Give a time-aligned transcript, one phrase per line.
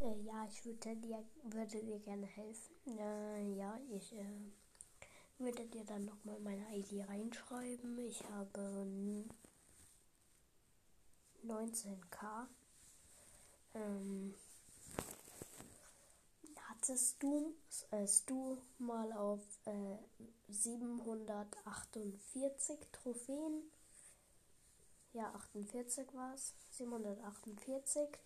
[0.00, 2.74] Äh, ja, ich würde dir, würde dir gerne helfen.
[2.98, 4.50] Äh, ja, ich äh,
[5.38, 7.98] würde dir dann nochmal meine ID reinschreiben.
[7.98, 9.26] Ich habe
[11.44, 12.46] 19k.
[13.74, 14.34] Ähm,
[16.70, 17.54] hattest du,
[17.90, 19.98] hast du mal auf äh,
[20.48, 23.70] 748 Trophäen?
[25.12, 26.54] Ja, 48 war es.
[26.70, 28.18] 748.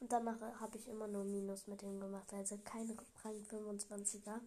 [0.00, 2.32] Und danach habe ich immer nur Minus mit ihm gemacht.
[2.32, 4.40] Also keine Rang 25er.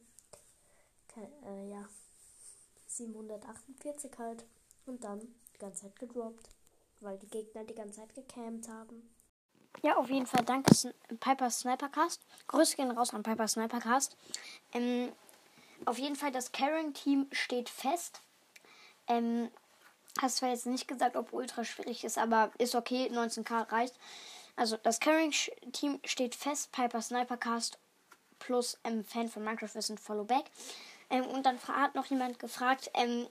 [1.07, 1.85] Kein, äh, ja.
[2.88, 4.45] 748 halt.
[4.85, 5.19] Und dann
[5.53, 6.49] die ganze Zeit gedroppt.
[6.99, 9.09] Weil die Gegner die ganze Zeit gecampt haben.
[9.83, 10.73] Ja, auf jeden Fall danke
[11.19, 12.21] Piper Snipercast.
[12.47, 14.17] Grüße gehen raus an Piper Snipercast.
[14.73, 15.11] Ähm,
[15.85, 18.21] auf jeden Fall das Caring-Team steht fest.
[19.07, 19.49] Ähm,
[20.21, 23.09] hast zwar jetzt nicht gesagt, ob ultra schwierig ist, aber ist okay.
[23.11, 23.95] 19k reicht.
[24.57, 26.71] Also das Caring-Team steht fest.
[26.71, 27.77] Piper Snipercast
[28.39, 30.45] plus ähm, Fan von Minecraft ist ein Followback.
[31.09, 33.28] Ähm, und dann hat noch jemand gefragt, ähm,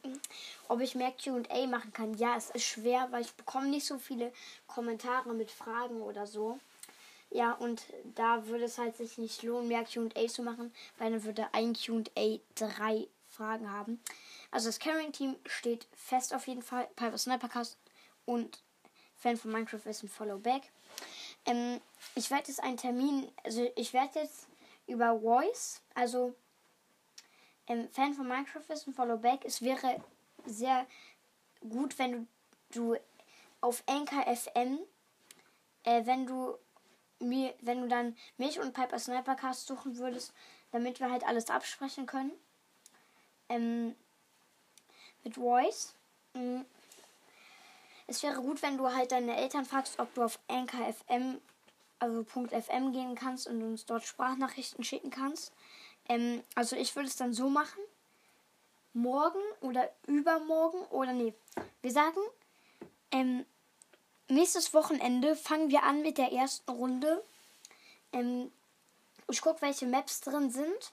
[0.69, 2.15] ob ich mehr QA machen kann.
[2.15, 4.33] Ja, es ist schwer, weil ich bekomme nicht so viele
[4.69, 6.59] Kommentare mit Fragen oder so.
[7.31, 7.83] Ja, und
[8.15, 11.75] da würde es halt sich nicht lohnen, mehr QA zu machen, weil dann würde ein
[11.75, 14.01] QA drei Fragen haben.
[14.53, 16.89] Also das Carrying-Team steht fest auf jeden Fall.
[16.95, 17.77] Piper Snipercast
[18.27, 18.63] und
[19.17, 20.63] Fan von Minecraft ist ein Followback.
[21.47, 21.81] Ähm,
[22.15, 24.49] ich werde jetzt einen Termin, also ich werde jetzt
[24.87, 26.35] über Voice, also
[27.69, 29.45] ähm, Fan von Minecraft ist und Follow Back.
[29.45, 30.03] Es wäre
[30.45, 30.87] sehr
[31.69, 32.27] gut, wenn du,
[32.71, 32.97] du
[33.61, 34.79] auf Anchor FM,
[35.85, 36.57] äh, wenn du
[37.21, 40.33] mir, wenn du dann mich und Piper Snipercast suchen würdest,
[40.73, 42.33] damit wir halt alles absprechen können.
[43.49, 43.95] Ähm,
[45.25, 45.95] mit Voice.
[46.35, 46.65] Mhm.
[48.07, 51.41] Es wäre gut, wenn du halt deine Eltern fragst, ob du auf Anchor FM,
[51.99, 55.53] also .fm gehen kannst und uns dort Sprachnachrichten schicken kannst.
[56.09, 57.81] Ähm, also ich würde es dann so machen.
[58.93, 61.35] Morgen oder übermorgen oder nee.
[61.83, 62.21] Wir sagen,
[63.11, 63.45] ähm,
[64.29, 67.23] nächstes Wochenende fangen wir an mit der ersten Runde.
[68.13, 68.51] Ähm,
[69.29, 70.93] ich gucke, welche Maps drin sind.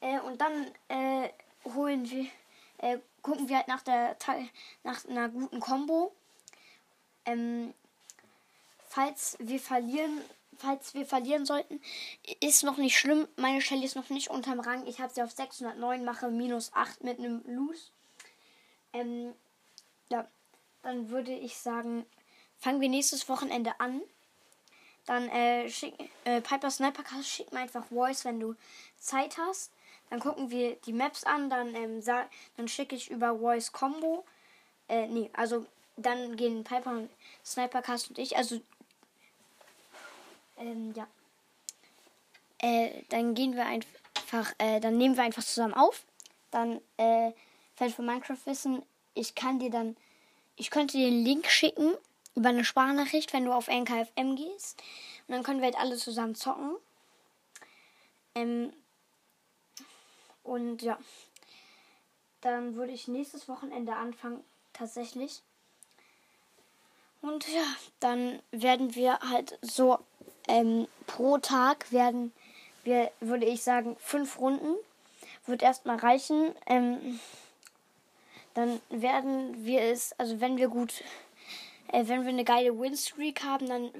[0.00, 1.30] Äh, und dann äh,
[1.74, 2.26] holen wir,
[2.78, 4.16] äh, gucken wir halt nach der
[4.84, 6.14] nach einer guten Combo.
[7.24, 7.74] Ähm,
[8.86, 10.20] falls wir verlieren,
[10.56, 11.82] falls wir verlieren sollten,
[12.38, 13.26] ist noch nicht schlimm.
[13.34, 14.86] Meine Shelly ist noch nicht unterm Rang.
[14.86, 17.90] Ich habe sie auf 609, mache minus 8 mit einem Loose.
[18.92, 19.34] Ähm,
[20.08, 20.28] ja,
[20.84, 22.06] dann würde ich sagen,
[22.60, 24.02] fangen wir nächstes Wochenende an.
[25.04, 25.94] Dann äh, schick,
[26.24, 28.54] äh, Piper Snipercast schick mir einfach Voice, wenn du
[28.98, 29.72] Zeit hast.
[30.10, 32.02] Dann gucken wir die Maps an, dann, ähm,
[32.56, 34.24] dann schicke ich über Voice Combo.
[34.88, 37.08] Äh, nee, also dann gehen Piper
[37.44, 38.60] Snipercast und ich, also
[40.58, 41.06] ähm, ja.
[42.58, 46.04] Äh, dann gehen wir einfach, äh, dann nehmen wir einfach zusammen auf.
[46.50, 47.32] Dann, äh,
[47.74, 48.82] Fan von Minecraft wissen,
[49.14, 49.96] ich kann dir dann,
[50.56, 51.94] ich könnte dir den Link schicken
[52.34, 54.82] über eine Sprachnachricht, wenn du auf NKFM gehst.
[55.26, 56.76] Und dann können wir halt alle zusammen zocken.
[58.34, 58.72] Ähm,
[60.46, 60.98] und ja,
[62.40, 64.42] dann würde ich nächstes Wochenende anfangen,
[64.72, 65.42] tatsächlich.
[67.22, 67.64] Und ja,
[67.98, 69.98] dann werden wir halt so
[70.48, 72.32] ähm, pro Tag werden
[72.84, 74.76] wir, würde ich sagen, fünf Runden.
[75.46, 76.54] Wird erstmal reichen.
[76.66, 77.20] Ähm,
[78.54, 81.02] dann werden wir es, also wenn wir gut,
[81.88, 83.90] äh, wenn wir eine geile Winstreak haben, dann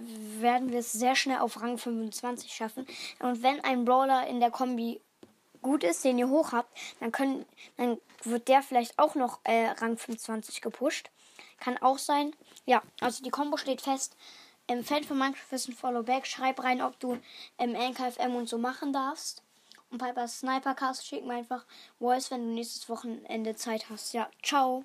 [0.41, 2.87] werden wir es sehr schnell auf Rang 25 schaffen.
[3.19, 5.01] Und wenn ein Brawler in der Kombi
[5.67, 7.45] gut ist, den ihr hoch habt, dann können,
[7.77, 11.11] dann wird der vielleicht auch noch äh, Rang 25 gepusht.
[11.59, 12.35] Kann auch sein.
[12.67, 14.17] Ja, also die Combo steht fest.
[14.69, 16.27] Ähm, Fan von Minecraft ist ein Followback.
[16.27, 17.19] Schreib rein, ob du
[17.59, 19.43] ähm, NKFM und so machen darfst.
[19.91, 21.65] Und Piper Snipercast schick mir einfach
[21.99, 24.13] Voice, wenn du nächstes Wochenende Zeit hast.
[24.13, 24.85] Ja, ciao.